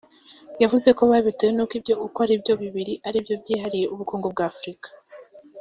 yavuze 0.61 0.89
ko 0.97 1.01
babitewe 1.11 1.51
nuko 1.53 1.73
ibyo 1.79 1.95
uko 2.05 2.17
ari 2.25 2.35
byo 2.41 2.53
bibiri 2.61 2.93
ari 3.07 3.17
byo 3.23 3.35
byihariye 3.41 3.85
ubukungu 3.93 4.27
bwa 4.33 4.45
Afrika 4.53 4.87